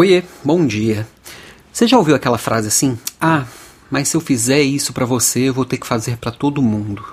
[0.00, 1.06] Oiê, bom dia.
[1.70, 2.98] Você já ouviu aquela frase assim?
[3.20, 3.44] Ah,
[3.90, 7.04] mas se eu fizer isso para você, eu vou ter que fazer para todo mundo.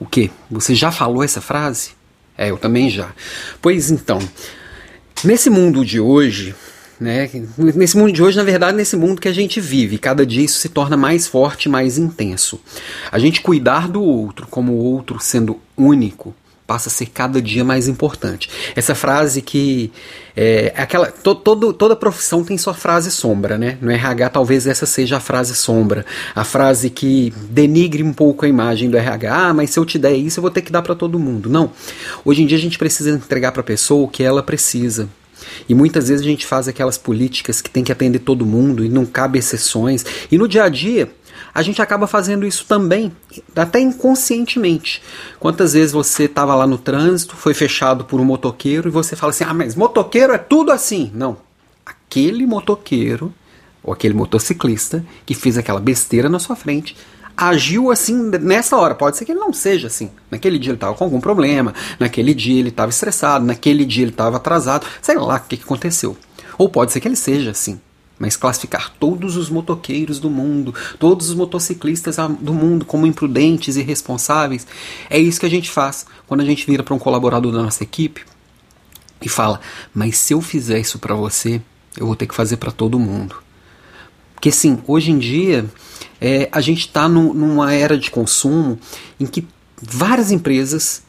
[0.00, 0.28] O quê?
[0.50, 1.90] Você já falou essa frase?
[2.36, 3.12] É, eu também já.
[3.60, 4.18] Pois então,
[5.22, 6.56] nesse mundo de hoje,
[6.98, 7.30] né?
[7.56, 10.58] Nesse mundo de hoje, na verdade, nesse mundo que a gente vive, cada dia isso
[10.58, 12.60] se torna mais forte, mais intenso.
[13.12, 16.34] A gente cuidar do outro como o outro sendo único
[16.72, 18.48] passa a ser cada dia mais importante.
[18.74, 19.92] Essa frase que
[20.34, 23.76] é, aquela to, todo, toda profissão tem sua frase sombra, né?
[23.82, 28.48] No RH talvez essa seja a frase sombra, a frase que denigre um pouco a
[28.48, 29.30] imagem do RH.
[29.30, 31.50] Ah, mas se eu te der isso, eu vou ter que dar para todo mundo.
[31.50, 31.70] Não.
[32.24, 35.10] Hoje em dia a gente precisa entregar para a pessoa o que ela precisa.
[35.68, 38.88] E muitas vezes a gente faz aquelas políticas que tem que atender todo mundo e
[38.88, 40.06] não cabe exceções.
[40.30, 41.10] E no dia a dia,
[41.54, 43.12] a gente acaba fazendo isso também,
[43.54, 45.02] até inconscientemente.
[45.38, 49.30] Quantas vezes você estava lá no trânsito, foi fechado por um motoqueiro e você fala
[49.30, 51.10] assim: ah, mas motoqueiro é tudo assim.
[51.14, 51.36] Não.
[51.84, 53.32] Aquele motoqueiro,
[53.82, 56.96] ou aquele motociclista, que fez aquela besteira na sua frente,
[57.36, 58.94] agiu assim nessa hora.
[58.94, 60.10] Pode ser que ele não seja assim.
[60.30, 64.10] Naquele dia ele estava com algum problema, naquele dia ele estava estressado, naquele dia ele
[64.10, 66.16] estava atrasado, sei lá o que, que aconteceu.
[66.56, 67.78] Ou pode ser que ele seja assim
[68.22, 73.80] mas classificar todos os motoqueiros do mundo, todos os motociclistas do mundo como imprudentes e
[73.80, 74.64] irresponsáveis,
[75.10, 77.82] é isso que a gente faz quando a gente vira para um colaborador da nossa
[77.82, 78.24] equipe
[79.20, 79.60] e fala:
[79.92, 81.60] "Mas se eu fizer isso para você,
[81.96, 83.34] eu vou ter que fazer para todo mundo".
[84.34, 85.66] Porque sim, hoje em dia
[86.20, 88.78] é, a gente está numa era de consumo
[89.18, 89.44] em que
[89.82, 91.02] várias empresas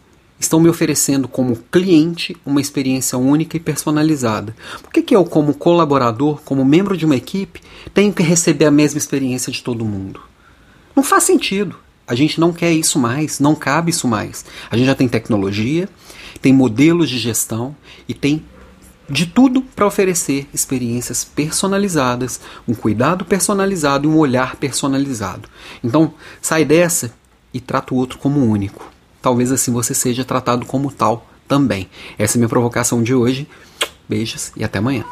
[0.43, 4.55] estão me oferecendo como cliente uma experiência única e personalizada.
[4.81, 7.61] Por que, que eu, como colaborador, como membro de uma equipe,
[7.93, 10.21] tenho que receber a mesma experiência de todo mundo?
[10.95, 11.75] Não faz sentido.
[12.05, 14.45] A gente não quer isso mais, não cabe isso mais.
[14.69, 15.87] A gente já tem tecnologia,
[16.41, 17.75] tem modelos de gestão
[18.07, 18.43] e tem
[19.09, 25.49] de tudo para oferecer experiências personalizadas, um cuidado personalizado e um olhar personalizado.
[25.83, 27.13] Então, sai dessa
[27.53, 28.92] e trata o outro como único
[29.23, 31.89] talvez assim você seja tratado como tal também.
[32.19, 33.47] Essa é a minha provocação de hoje.
[34.07, 35.05] Beijos e até amanhã.